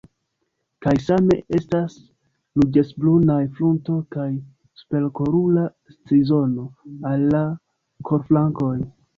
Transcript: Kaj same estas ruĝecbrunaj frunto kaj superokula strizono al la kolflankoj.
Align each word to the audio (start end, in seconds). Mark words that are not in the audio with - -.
Kaj 0.85 0.93
same 1.07 1.35
estas 1.57 1.97
ruĝecbrunaj 2.61 3.37
frunto 3.59 3.99
kaj 4.17 4.25
superokula 4.83 5.67
strizono 5.97 6.67
al 7.11 7.29
la 7.37 7.47
kolflankoj. 8.11 8.77